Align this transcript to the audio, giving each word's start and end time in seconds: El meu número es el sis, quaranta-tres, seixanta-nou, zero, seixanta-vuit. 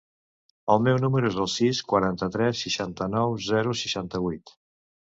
El 0.75 0.81
meu 0.87 0.97
número 1.03 1.29
es 1.33 1.37
el 1.45 1.49
sis, 1.57 1.83
quaranta-tres, 1.93 2.65
seixanta-nou, 2.67 3.39
zero, 3.53 3.79
seixanta-vuit. 3.85 4.61